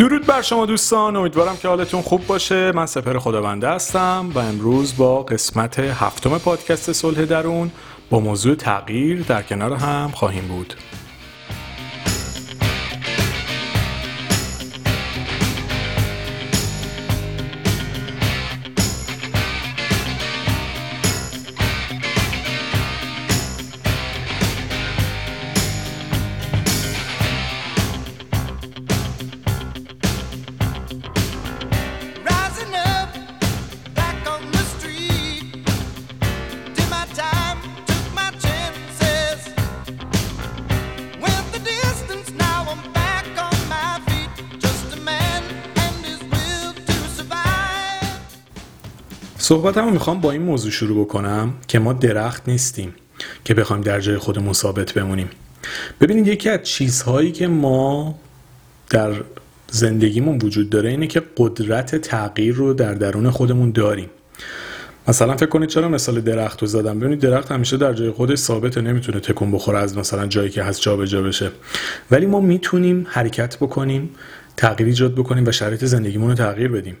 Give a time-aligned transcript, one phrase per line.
[0.00, 2.72] درود بر شما دوستان امیدوارم که حالتون خوب باشه.
[2.72, 7.70] من سپر خداونده هستم و امروز با قسمت هفتم پادکست صلح درون
[8.10, 10.74] با موضوع تغییر در کنار هم خواهیم بود.
[49.50, 52.94] صحبتمو می‌خوام با این موضوع شروع بکنم که ما درخت نیستیم
[53.44, 55.28] که بخوایم در جای خودمون ثابت بمونیم.
[56.00, 58.18] ببینید یکی از چیزهایی که ما
[58.90, 59.12] در
[59.70, 64.10] زندگیمون وجود داره اینه که قدرت تغییر رو در درون خودمون داریم.
[65.08, 68.80] مثلا فکر کنید چرا مثال درخت رو زدم؟ ببینید درخت همیشه در جای خودش ثابته
[68.80, 71.50] نمی‌تونه تکون بخوره از مثلا جایی که هست جابجا بشه.
[72.10, 74.10] ولی ما می‌تونیم حرکت بکنیم
[74.56, 76.96] تغییر ایجاد بکنیم و شرایط زندگیمون رو تغییر بدیم.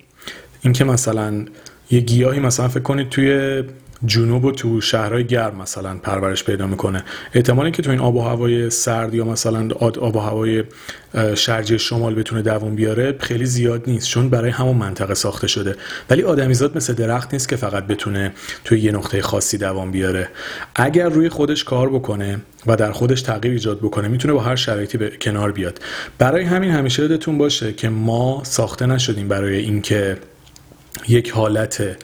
[0.62, 1.44] اینکه مثلا
[1.90, 3.62] یه گیاهی مثلا فکر کنید توی
[4.06, 7.04] جنوب و تو شهرهای گرم مثلا پرورش پیدا می‌کنه.
[7.34, 10.64] احتمالی که تو این آب و هوای سرد یا مثلا آب و هوای
[11.34, 15.76] شرجی شمال بتونه دوام بیاره خیلی زیاد نیست چون برای همون منطقه ساخته شده.
[16.10, 18.32] ولی آدمیزاد مثل درخت نیست که فقط بتونه
[18.64, 20.28] توی یه نقطه خاصی دوام بیاره.
[20.74, 24.98] اگر روی خودش کار بکنه و در خودش تغییر ایجاد بکنه می‌تونه با هر شرایطی
[24.98, 25.78] به کنار بیاد.
[26.18, 30.16] برای همین همیشه یادتون باشه که ما ساخته نشدیم برای اینکه
[31.08, 31.96] یک حالت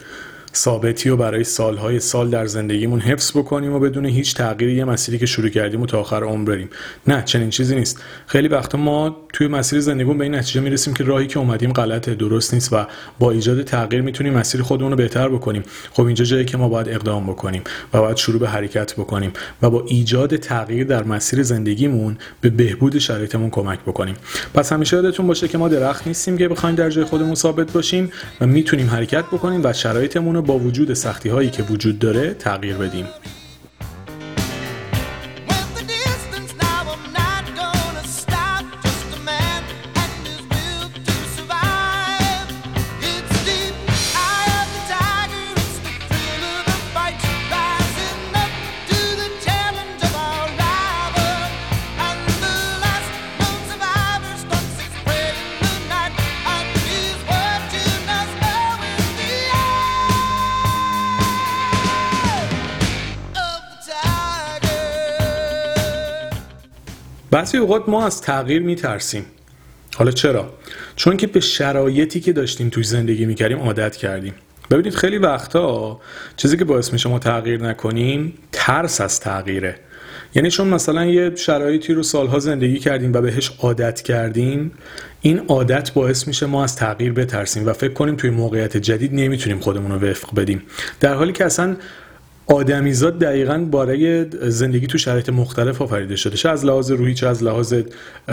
[0.56, 5.18] ثابتی و برای سالهای سال در زندگیمون حفظ بکنیم و بدون هیچ تغییری یه مسیری
[5.18, 6.68] که شروع کردیم و تا آخر عمر بریم.
[7.06, 8.02] نه چنین چیزی نیست.
[8.26, 12.14] خیلی وقتا ما توی مسیر زندگیمون به این نتیجه می‌رسیم که راهی که اومدیم غلطه
[12.14, 12.86] درست نیست و
[13.18, 15.62] با ایجاد تغییر می‌تونیم مسیر خودمون رو بهتر بکنیم.
[15.92, 17.62] خب اینجا جایی که ما باید اقدام بکنیم
[17.94, 22.98] و باید شروع به حرکت بکنیم و با ایجاد تغییر در مسیر زندگیمون به بهبود
[22.98, 24.14] شرایطمون کمک بکنیم.
[24.54, 28.12] پس همیشه یادتون باشه که ما درخت نیستیم که بخوایم در جای خودمون ثابت باشیم
[28.40, 33.06] و می‌تونیم حرکت بکنیم و شرایطمون با وجود سختی هایی که وجود داره تغییر بدیم.
[67.36, 69.24] بعضی اوقات ما از تغییر میترسیم.
[69.96, 70.54] حالا چرا؟
[70.96, 74.34] چون که به شرایطی که داشتیم توی زندگی می‌کردیم عادت کردیم.
[74.70, 76.00] ببینید خیلی وقتا
[76.36, 79.74] چیزی که باعث میشه ما تغییر نکنیم ترس از تغییره.
[80.34, 84.72] یعنی چون مثلا یه شرایطی رو سالها زندگی کردیم و بهش عادت کردیم
[85.20, 89.60] این عادت باعث میشه ما از تغییر بترسیم و فکر کنیم توی موقعیت جدید نمی‌تونیم
[89.60, 90.62] خودمون رو وفق بدیم.
[91.00, 91.76] در حالی که اصلا
[92.48, 96.36] آدمیزاد دقیقا برای زندگی تو شرایط مختلف آفریده شده.
[96.36, 97.74] چه از لحاظ روحی چه از لحاظ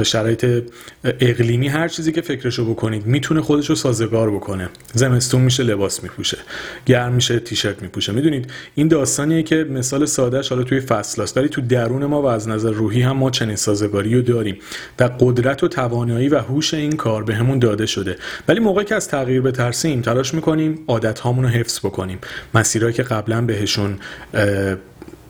[0.03, 0.63] شرایط
[1.03, 4.69] اقلیمی هر چیزی که فکرشو بکنید می‌تونه خودش رو سازگار بکنه.
[4.93, 6.37] زمستون میشه لباس میپوشه
[6.85, 8.11] گرم میشه تیشرت میپوشه.
[8.11, 12.47] می‌دونید این داستانیه که مثال سادهش حالا توی فصل ولی تو درون ما و از
[12.47, 14.57] نظر روحی هم ما چنین سازگاری رو داریم
[14.99, 18.15] و قدرت و توانایی و هوش این کار به همون داده شده.
[18.47, 22.19] ولی موقعی که از تغییر بترسیم تلاش می‌کنیم عادت رو حفظ بکنیم.
[22.53, 23.99] مسیرهایی که قبلا بهشون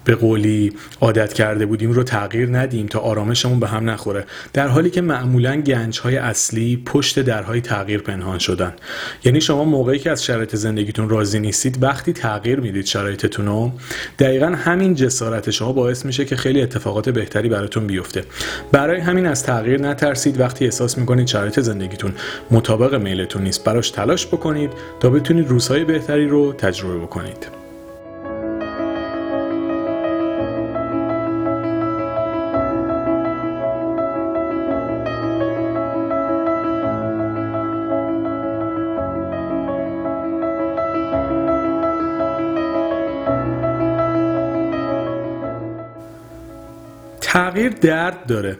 [0.05, 4.25] به قولی عادت کرده بودیم رو تغییر ندیم تا آرامشمون به هم نخوره.
[4.53, 8.73] در حالی که معمولا گنج های اصلی پشت درهای تغییر پنهان شدن.
[9.23, 13.71] یعنی شما موقعی که از شرایط زندگیتون راضی نیستید وقتی تغییر می‌دید شرایطتون رو
[14.19, 18.23] دقیقا همین جسارت شما باعث میشه که خیلی اتفاقات بهتری براتون بیفته.
[18.71, 20.39] برای همین از تغییر نترسید.
[20.39, 22.13] وقتی احساس می‌کنید شرایط زندگیتون
[22.51, 27.62] مطابق میلتون نیست براش تلاش بکنید تا بتونید روزهای بهتری رو تجربه بکنید.
[47.63, 48.57] تغییر درد داره.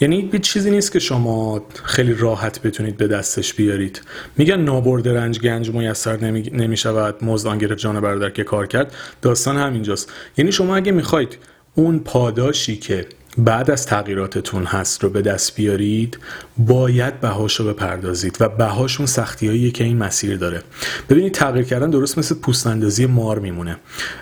[0.00, 4.02] یعنی به چیزی نیست که شما خیلی راحت بتونید به دستش بیارید.
[4.36, 8.94] میگن نابرد رنج گنج میسر نمی, شود مزدان گرفت جان برادر که کار کرد.
[9.22, 10.12] داستان همینجاست.
[10.36, 11.38] یعنی شما اگه می‌خواید
[11.74, 13.06] اون پاداشی که
[13.38, 16.18] بعد از تغییراتتون هست رو به دست بیارید
[16.58, 20.62] باید بهاش رو بپردازید و بهاشون سختی که این مسیر داره.
[21.08, 23.76] ببینید تغییر کردن درست مثل پوست اندازی مار میمونه.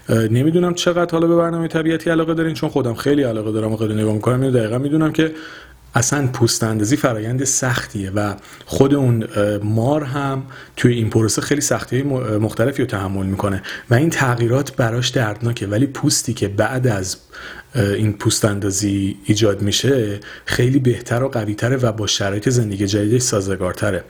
[0.08, 3.94] نمی‌دونم چقدر حالا به برنامه طبیعتی علاقه دارین چون خودم خیلی علاقه دارم و خیلی
[3.94, 4.40] نگاه می‌کنم.
[4.40, 5.34] اینو دقیقا می‌دونم که
[5.94, 8.34] اصلا پوست اندازی فرایند سختیه و
[8.66, 9.24] خود اون
[9.62, 10.42] مار هم
[10.76, 13.62] توی این پروسه خیلی سختی مختلفی رو تحمل می‌کنه.
[13.90, 17.16] و این تغییرات براش دردناکه ولی پوستی که بعد از
[17.74, 24.04] این پوست اندازی ایجاد میشه خیلی بهتر و قویتره و با شرایط زندگی جدیدش سازگارتره.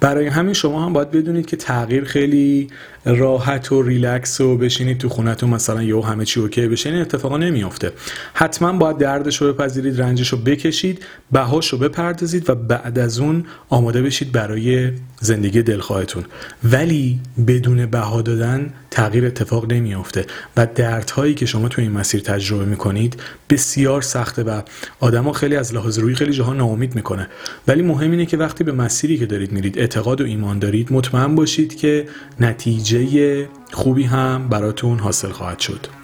[0.00, 2.68] برای همین شما هم باید بدونید که تغییر خیلی
[3.04, 7.36] راحت و ریلکس و بشینید تو خونتون مثلا یهو همه چی okay بشه این اتفاقا
[7.36, 7.92] نمیافته.
[8.34, 13.44] حتما باید دردش رو بپذیرید رنجش رو بکشید بهاش رو بپردازید و بعد از اون
[13.68, 16.24] آماده بشید برای زندگی دلخواهتون.
[16.64, 22.64] ولی بدون بها دادن تغییر اتفاق نمیافته و دردهایی که شما تو این مسیر تجربه
[22.64, 22.99] می‌کنید
[23.50, 24.62] بسیار سخته و
[25.00, 27.28] آدما خیلی از لحاظ روحی خیلی جاها ناامید می‌کنه.
[27.68, 31.34] ولی مهم اینه که وقتی به مسیری که دارید میرید اعتقاد و ایمان دارید مطمئن
[31.34, 32.08] باشید که
[32.40, 35.99] نتیجه خوبی هم براتون حاصل خواهد شد.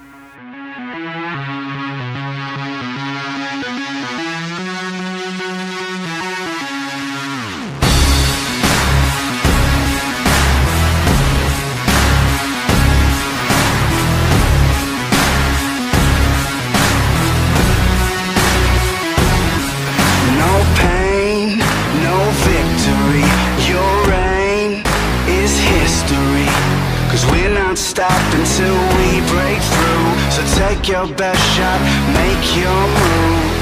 [30.88, 31.80] Your best shot,
[32.14, 33.56] make your move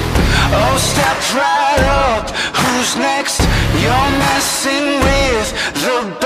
[0.56, 3.40] Oh, step right up, who's next?
[3.80, 5.48] You're messing with
[5.82, 6.23] the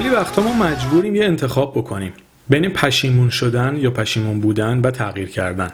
[0.00, 2.12] خیلی وقتا ما مجبوریم یه انتخاب بکنیم.
[2.48, 5.70] بین پشیمون شدن یا پشیمون بودن و تغییر کردن.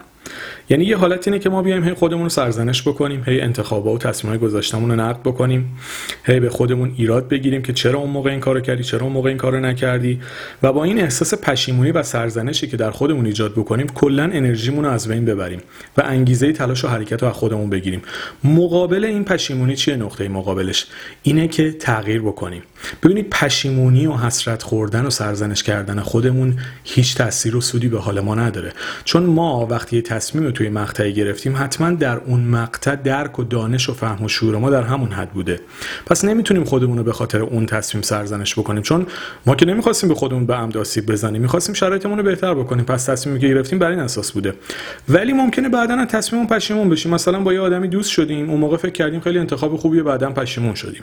[0.68, 3.98] یعنی یه حالت اینه که ما بیایم هی خودمون رو سرزنش بکنیم هی انتخابا و
[3.98, 5.78] تصمیمای گذاشتمون رو نقد بکنیم
[6.24, 9.28] هی به خودمون ایراد بگیریم که چرا اون موقع این کارو کردی چرا اون موقع
[9.28, 10.20] این کارو نکردی؟
[10.62, 14.90] و با این احساس پشیمونی و سرزنشی که در خودمون ایجاد بکنیم کلا انرژیمون رو
[14.90, 15.60] از بین ببریم
[15.96, 18.02] و انگیزه تلاش و حرکت رو از خودمون بگیریم.
[18.44, 20.86] مقابل این پشیمونی چیه نقطه مقابلش؟
[21.22, 22.62] اینه که تغییر بکنیم.
[23.02, 28.20] ببینید پشیمونی و حسرت خوردن و سرزنش کردن خودمون هیچ تاثیر و سودی به حال
[28.20, 28.72] ما نداره.
[29.04, 33.94] چون ما وقتی تصمیم توی مقطعی گرفتیم حتما در اون مقطع درک و دانش و
[33.94, 35.60] فهم و شعور ما در همون حد بوده.
[36.06, 39.06] پس نمی‌تونیم خودمون رو به خاطر اون تصمیم سرزنش بکنیم چون
[39.46, 40.76] ما که نمی‌خواستیم به خودمون به عمد
[41.08, 42.84] بزنیم می‌خواستیم شرایطمون رو بهتر بکنیم.
[42.84, 44.54] پس تصمیمی که گرفتیم بر این اساس بوده.
[45.08, 47.14] ولی ممکنه بعدا از تصمیممون پشیمون بشیم.
[47.14, 50.74] مثلا با یه آدمی دوست شدیم اون موقع فکر کردیم خیلی انتخاب خوبیه بعدا پشیمون
[50.74, 51.02] شدیم.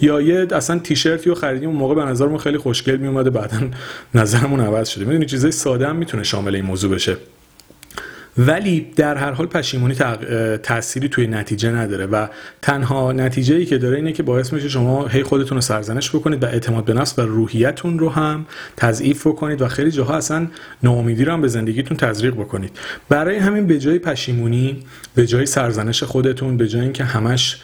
[0.00, 3.58] یا یه اصلا تیشرتی رو خریدیم اون موقع به نظرمون خیلی خوشگل میومده بعدا
[4.14, 5.04] نظرمون عوض شده.
[5.04, 7.16] می‌دونی چیزای ساده هم می‌تونه شامل این موضوع بشه.
[8.38, 9.94] ولی در هر حال پشیمونی
[10.62, 12.26] تأثیری توی نتیجه نداره و
[12.62, 16.42] تنها نتیجه ای که داره اینه که باعث میشه شما هی خودتون رو سرزنش بکنید
[16.42, 20.46] و اعتماد به نفس و روحیتون رو هم تضعیف بکنید و خیلی جاها اصلا
[20.82, 22.78] ناامیدی رو هم به زندگیتون تزریق بکنید.
[23.08, 24.82] برای همین به جای پشیمونی
[25.14, 27.58] به جای سرزنش خودتون به جای اینکه همش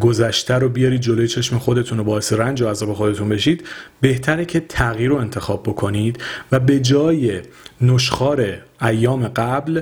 [0.00, 3.64] گذشته رو بیارید جلوی چشم خودتون و باعث رنج و عذاب خودتون بشید.
[4.00, 6.22] بهتره که تغییر رو انتخاب بکنید
[6.52, 7.40] و به جای
[7.80, 9.80] نشخار ایام قبل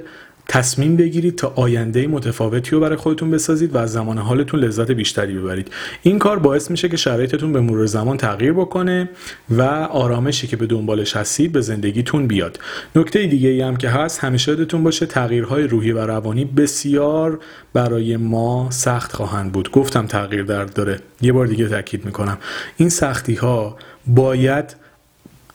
[0.48, 5.34] تصمیم بگیرید تا آینده متفاوتی رو برای خودتون بسازید و از زمان حالتون لذت بیشتری
[5.34, 5.70] ببرید.
[6.02, 9.08] این کار باعث میشه که شرایطتون به مرور زمان تغییر بکنه
[9.50, 12.60] و آرامشی که به دنبالش هستید به زندگیتون بیاد.
[12.96, 17.38] نکته دیگه ای هم که هست همیشه یادتون باشه تغییرهای روحی و روانی بسیار
[17.72, 19.70] برای ما سخت خواهند بود.
[19.70, 21.00] گفتم تغییر درد داره.
[21.20, 22.38] یه بار دیگه تاکید می‌کنم.
[22.76, 23.76] این سختی ها
[24.06, 24.76] باید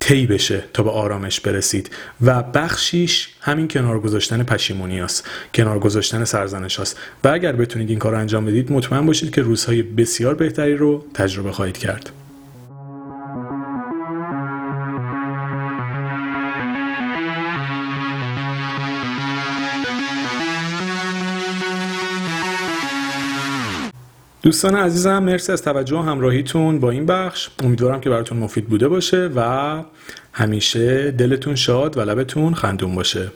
[0.02, 1.90] طی بشه تا به آرامش برسید.
[2.22, 8.00] و بخشیش همین کنار گذاشتن پشیمونی است کنار گذاشتن سرزنش است و اگر بتونید این
[8.00, 12.10] کار رو انجام بدید مطمئن باشید که روزهای بسیار بهتری رو تجربه خواهید کرد.
[24.44, 27.50] دوستان عزیزم مرسی از توجه و همراهیتون با این بخش.
[27.64, 29.84] امیدوارم که براتون مفید بوده باشه و
[30.34, 33.32] همیشه دلتون شاد و لبتون خندون باشه.